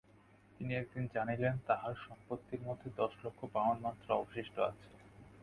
[0.51, 4.87] তিনি একদিন জানিলেন, তাঁহার সম্পত্তির মধ্যে দশ লক্ষ পাউণ্ড মাত্র অবশিষ্ট আছে।